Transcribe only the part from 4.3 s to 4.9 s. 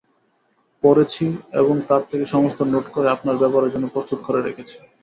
রেখেছি।